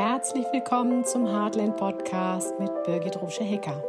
[0.00, 3.82] Herzlich willkommen zum Heartland Podcast mit Birgit Rusche-Hecker.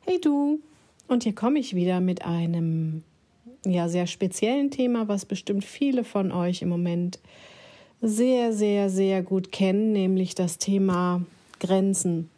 [0.00, 0.58] Hey du,
[1.06, 3.04] und hier komme ich wieder mit einem
[3.64, 7.20] ja sehr speziellen Thema, was bestimmt viele von euch im Moment
[8.04, 11.22] sehr, sehr, sehr gut kennen, nämlich das Thema
[11.58, 12.28] Grenzen.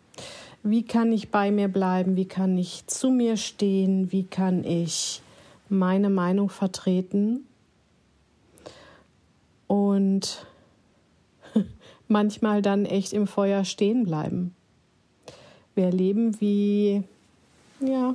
[0.62, 2.14] Wie kann ich bei mir bleiben?
[2.14, 4.12] Wie kann ich zu mir stehen?
[4.12, 5.22] Wie kann ich
[5.68, 7.46] meine Meinung vertreten?
[9.66, 10.46] Und
[12.08, 14.54] manchmal dann echt im Feuer stehen bleiben.
[15.74, 17.02] Wir erleben, wie
[17.80, 18.14] ja,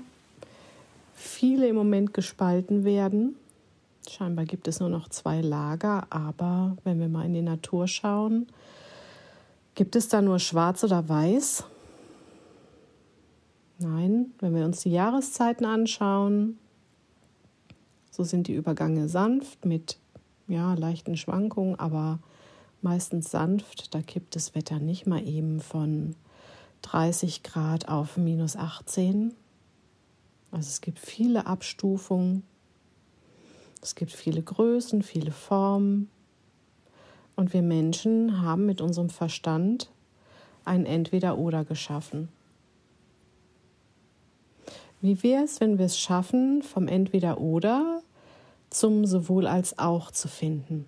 [1.16, 3.36] viele im Moment gespalten werden
[4.10, 8.48] Scheinbar gibt es nur noch zwei Lager, aber wenn wir mal in die Natur schauen,
[9.76, 11.64] gibt es da nur schwarz oder weiß?
[13.80, 16.58] Nein, wenn wir uns die Jahreszeiten anschauen,
[18.12, 19.98] so sind die Übergänge sanft mit
[20.48, 22.20] ja, leichten Schwankungen, aber
[22.82, 23.94] meistens sanft.
[23.96, 26.16] Da kippt das Wetter nicht mal eben von
[26.82, 29.34] 30 Grad auf minus 18.
[30.52, 32.44] Also es gibt viele Abstufungen
[33.82, 36.10] es gibt viele Größen, viele Formen.
[37.36, 39.90] Und wir Menschen haben mit unserem Verstand
[40.64, 42.30] ein Entweder-Oder geschaffen.
[45.02, 48.02] Wie wäre es, wenn wir es schaffen, vom Entweder-Oder
[48.70, 50.86] zum sowohl als auch zu finden?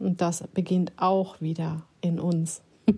[0.00, 2.62] Und das beginnt auch wieder in uns.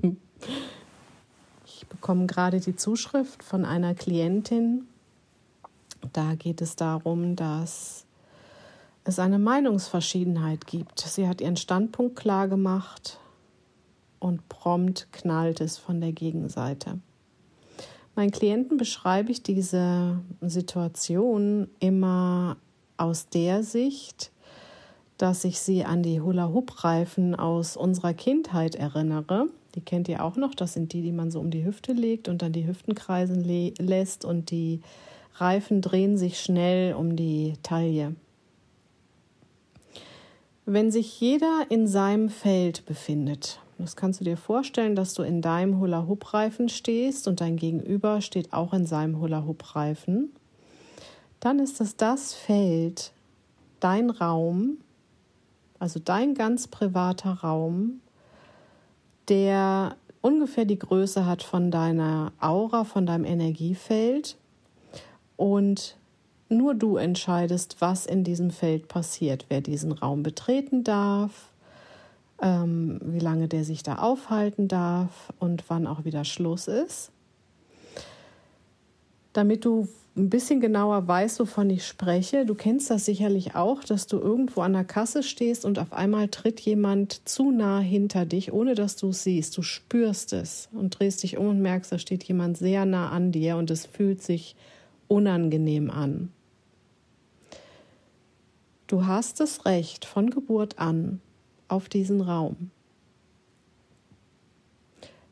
[1.67, 4.87] ich bekomme gerade die Zuschrift von einer Klientin.
[6.15, 8.07] Da geht es darum, dass
[9.05, 11.01] es eine Meinungsverschiedenheit gibt.
[11.01, 13.19] Sie hat ihren Standpunkt klar gemacht
[14.19, 16.99] und prompt knallt es von der Gegenseite.
[18.15, 22.57] Meinen Klienten beschreibe ich diese Situation immer
[22.97, 24.31] aus der Sicht,
[25.17, 29.47] dass ich sie an die Hula-Hoop-Reifen aus unserer Kindheit erinnere.
[29.75, 30.55] Die kennt ihr auch noch.
[30.55, 33.43] Das sind die, die man so um die Hüfte legt und dann die Hüften kreisen
[33.45, 34.81] lässt und die
[35.37, 38.15] Reifen drehen sich schnell um die Taille.
[40.73, 45.43] Wenn sich jeder in seinem Feld befindet, das kannst du dir vorstellen, dass du in
[45.43, 50.33] deinem Hula-Hoop-Reifen stehst und dein Gegenüber steht auch in seinem Hula-Hoop-Reifen,
[51.41, 53.13] dann ist es das Feld,
[53.81, 54.79] dein Raum,
[55.79, 58.01] also dein ganz privater Raum,
[59.29, 64.39] der ungefähr die Größe hat von deiner Aura, von deinem Energiefeld.
[65.37, 65.99] Und
[66.57, 71.51] nur du entscheidest, was in diesem Feld passiert, wer diesen Raum betreten darf,
[72.41, 77.11] ähm, wie lange der sich da aufhalten darf und wann auch wieder Schluss ist.
[79.33, 84.07] Damit du ein bisschen genauer weißt, wovon ich spreche, du kennst das sicherlich auch, dass
[84.07, 88.53] du irgendwo an der Kasse stehst und auf einmal tritt jemand zu nah hinter dich,
[88.53, 89.57] ohne dass du es siehst.
[89.57, 93.33] Du spürst es und drehst dich um und merkst, da steht jemand sehr nah an
[93.33, 94.55] dir und es fühlt sich
[95.09, 96.31] unangenehm an.
[98.93, 101.23] Du hast das Recht von Geburt an
[101.67, 102.71] auf diesen Raum.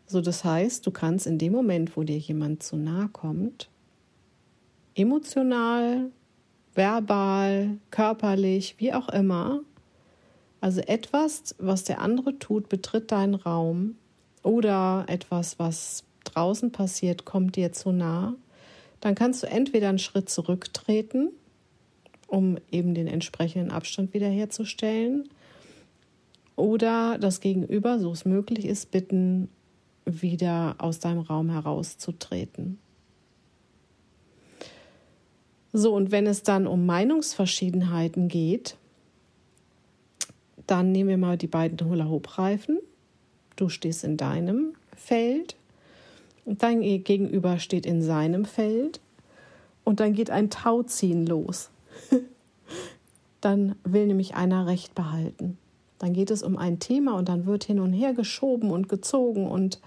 [0.06, 3.68] So, das heißt, du kannst in dem Moment, wo dir jemand zu nahe kommt,
[4.94, 6.10] emotional,
[6.74, 9.60] verbal, körperlich, wie auch immer,
[10.62, 13.96] also etwas, was der andere tut, betritt deinen Raum
[14.42, 18.36] oder etwas, was draußen passiert, kommt dir zu nah,
[19.02, 21.32] dann kannst du entweder einen Schritt zurücktreten
[22.30, 25.28] um eben den entsprechenden Abstand wiederherzustellen.
[26.56, 29.48] Oder das Gegenüber, so es möglich ist, bitten,
[30.04, 32.78] wieder aus deinem Raum herauszutreten.
[35.72, 38.76] So, und wenn es dann um Meinungsverschiedenheiten geht,
[40.66, 42.78] dann nehmen wir mal die beiden Hula-Hoop-Reifen.
[43.56, 45.56] Du stehst in deinem Feld
[46.44, 49.00] und dein Gegenüber steht in seinem Feld
[49.84, 51.70] und dann geht ein Tauziehen los.
[53.40, 55.58] dann will nämlich einer Recht behalten.
[55.98, 59.46] Dann geht es um ein Thema und dann wird hin und her geschoben und gezogen
[59.46, 59.80] und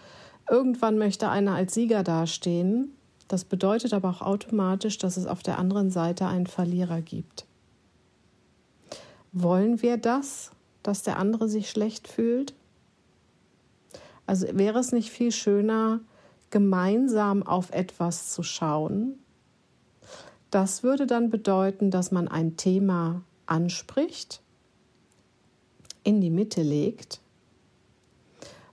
[0.49, 2.95] irgendwann möchte einer als Sieger dastehen.
[3.27, 7.45] Das bedeutet aber auch automatisch, dass es auf der anderen Seite einen Verlierer gibt.
[9.31, 10.51] Wollen wir das,
[10.83, 12.53] dass der andere sich schlecht fühlt?
[14.27, 16.01] Also wäre es nicht viel schöner,
[16.51, 19.17] gemeinsam auf etwas zu schauen,
[20.53, 24.41] das würde dann bedeuten, dass man ein Thema anspricht,
[26.03, 27.21] in die Mitte legt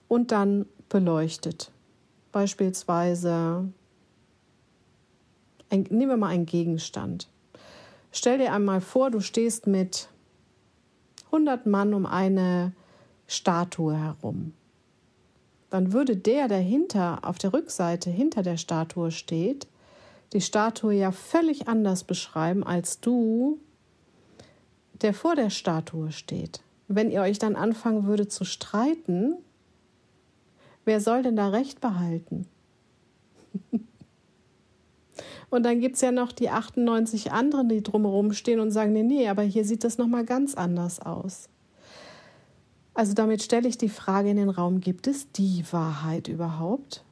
[0.07, 1.71] und dann beleuchtet.
[2.33, 3.73] beispielsweise,
[5.71, 7.29] ein, nehmen wir mal einen Gegenstand.
[8.13, 10.09] Stell dir einmal vor, du stehst mit
[11.27, 12.73] 100 Mann um eine
[13.27, 14.53] Statue herum.
[15.71, 19.69] Dann würde der, der hinter, auf der Rückseite hinter der Statue steht,
[20.33, 23.59] die Statue ja völlig anders beschreiben als du,
[25.03, 26.61] der vor der Statue steht.
[26.89, 29.37] Wenn ihr euch dann anfangen würde zu streiten,
[30.85, 32.47] wer soll denn da Recht behalten?
[35.51, 39.03] und dann gibt es ja noch die 98 anderen, die drumherum stehen und sagen, nee,
[39.03, 41.49] nee, aber hier sieht das nochmal ganz anders aus.
[42.95, 47.05] Also damit stelle ich die Frage in den Raum, gibt es die Wahrheit überhaupt?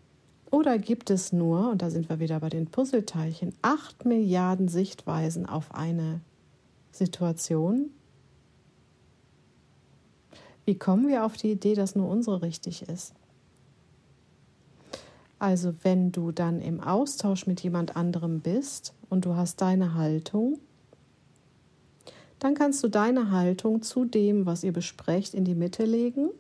[0.50, 5.47] Oder gibt es nur, und da sind wir wieder bei den Puzzleteilchen, acht Milliarden Sichtweisen
[5.47, 6.21] auf eine
[6.91, 7.91] Situation?
[10.65, 13.15] Wie kommen wir auf die Idee, dass nur unsere richtig ist?
[15.39, 20.59] Also wenn du dann im Austausch mit jemand anderem bist und du hast deine Haltung,
[22.39, 26.31] dann kannst du deine Haltung zu dem, was ihr besprecht, in die Mitte legen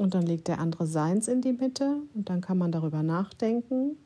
[0.00, 3.96] und dann legt der andere seins in die Mitte und dann kann man darüber nachdenken.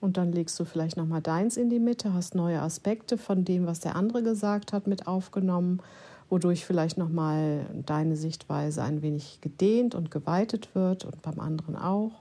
[0.00, 3.66] Und dann legst du vielleicht nochmal deins in die Mitte, hast neue Aspekte von dem,
[3.66, 5.80] was der andere gesagt hat, mit aufgenommen,
[6.28, 12.12] wodurch vielleicht nochmal deine Sichtweise ein wenig gedehnt und geweitet wird und beim anderen auch.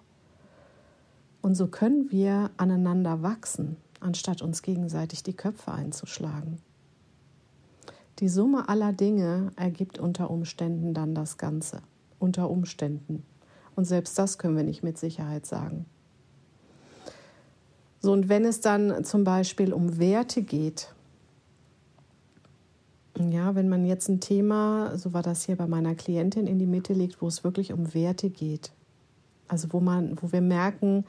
[1.41, 6.59] Und so können wir aneinander wachsen, anstatt uns gegenseitig die Köpfe einzuschlagen.
[8.19, 11.81] Die Summe aller Dinge ergibt unter Umständen dann das Ganze
[12.19, 13.23] unter Umständen.
[13.75, 15.85] Und selbst das können wir nicht mit Sicherheit sagen.
[17.99, 20.93] So, und wenn es dann zum Beispiel um Werte geht,
[23.17, 26.65] ja, wenn man jetzt ein Thema, so war das hier bei meiner Klientin, in die
[26.65, 28.71] Mitte legt, wo es wirklich um Werte geht,
[29.47, 31.05] also wo man, wo wir merken,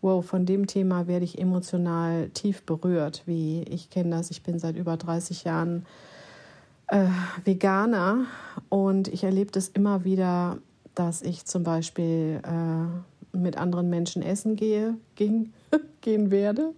[0.00, 4.58] wow, von dem Thema werde ich emotional tief berührt, wie ich kenne das, ich bin
[4.58, 5.84] seit über 30 Jahren
[6.90, 7.06] äh,
[7.44, 8.26] Veganer
[8.68, 10.58] und ich erlebe das immer wieder,
[10.94, 15.52] dass ich zum Beispiel äh, mit anderen Menschen essen gehe, ging,
[16.00, 16.74] gehen werde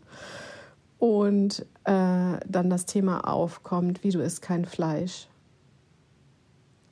[0.99, 5.29] und äh, dann das Thema aufkommt, wie du isst kein Fleisch.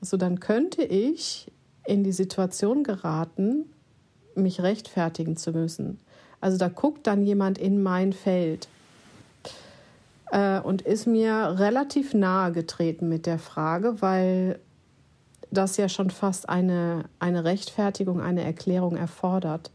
[0.00, 1.52] So dann könnte ich
[1.86, 3.66] in die Situation geraten,
[4.34, 5.98] mich rechtfertigen zu müssen.
[6.40, 8.68] Also da guckt dann jemand in mein Feld
[10.30, 14.60] äh, und ist mir relativ nahe getreten mit der Frage, weil
[15.50, 19.70] das ja schon fast eine, eine Rechtfertigung, eine Erklärung erfordert,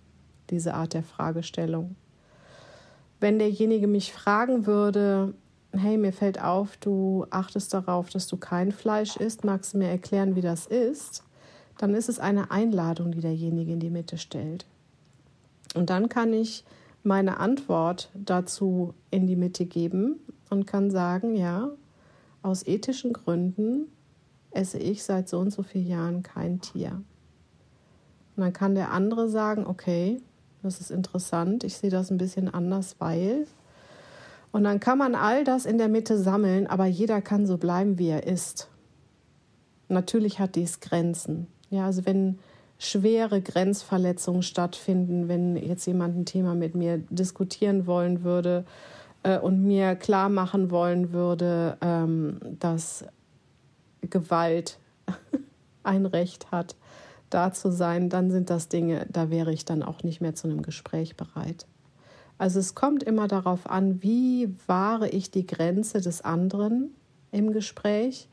[0.49, 1.95] diese Art der Fragestellung.
[3.19, 5.33] Wenn derjenige mich fragen würde,
[5.73, 9.89] hey, mir fällt auf, du achtest darauf, dass du kein Fleisch isst, magst du mir
[9.89, 11.23] erklären, wie das ist?
[11.77, 14.65] Dann ist es eine Einladung, die derjenige in die Mitte stellt.
[15.73, 16.63] Und dann kann ich
[17.05, 20.19] meine Antwort dazu in die Mitte geben
[20.49, 21.69] und kann sagen, ja,
[22.41, 23.87] aus ethischen Gründen
[24.51, 27.01] esse ich seit so und so vielen Jahren kein Tier.
[28.35, 30.21] Und dann kann der andere sagen, okay,
[30.63, 33.47] das ist interessant, ich sehe das ein bisschen anders, weil.
[34.51, 37.99] Und dann kann man all das in der Mitte sammeln, aber jeder kann so bleiben,
[37.99, 38.69] wie er ist.
[39.89, 41.47] Natürlich hat dies Grenzen.
[41.69, 42.39] Ja, also wenn
[42.77, 48.65] schwere Grenzverletzungen stattfinden, wenn jetzt jemand ein Thema mit mir diskutieren wollen würde
[49.23, 53.05] äh, und mir klar machen wollen würde, ähm, dass
[54.01, 54.77] Gewalt
[55.83, 56.75] ein Recht hat,
[57.29, 60.47] da zu sein, dann sind das Dinge, da wäre ich dann auch nicht mehr zu
[60.47, 61.65] einem Gespräch bereit.
[62.37, 66.93] Also es kommt immer darauf an, wie wahre ich die Grenze des anderen
[67.31, 68.27] im Gespräch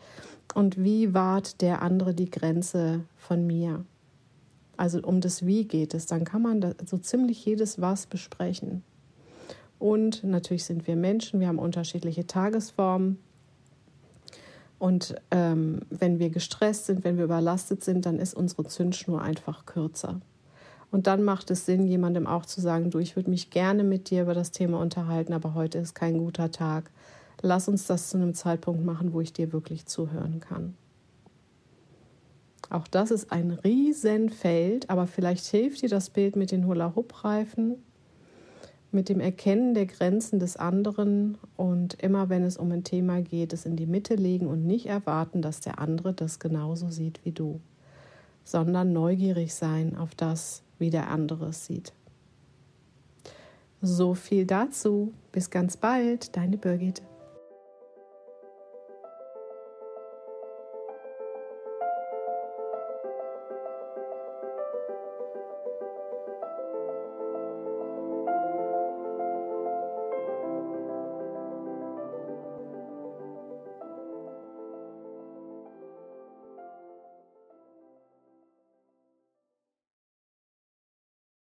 [0.54, 3.84] und wie wahrt der andere die Grenze von mir.
[4.76, 8.82] Also um das Wie geht es, dann kann man so ziemlich jedes Was besprechen.
[9.78, 13.18] Und natürlich sind wir Menschen, wir haben unterschiedliche Tagesformen.
[14.78, 19.66] Und ähm, wenn wir gestresst sind, wenn wir überlastet sind, dann ist unsere Zündschnur einfach
[19.66, 20.20] kürzer.
[20.92, 24.10] Und dann macht es Sinn, jemandem auch zu sagen, du, ich würde mich gerne mit
[24.10, 26.90] dir über das Thema unterhalten, aber heute ist kein guter Tag.
[27.40, 30.74] Lass uns das zu einem Zeitpunkt machen, wo ich dir wirklich zuhören kann.
[32.70, 37.76] Auch das ist ein Riesenfeld, aber vielleicht hilft dir das Bild mit den Hula-Hoop-Reifen
[38.92, 43.52] mit dem Erkennen der Grenzen des anderen und immer wenn es um ein Thema geht,
[43.52, 47.32] es in die Mitte legen und nicht erwarten, dass der andere das genauso sieht wie
[47.32, 47.60] du,
[48.44, 51.92] sondern neugierig sein auf das, wie der andere es sieht.
[53.80, 55.12] So viel dazu.
[55.32, 57.02] Bis ganz bald, deine Birgit.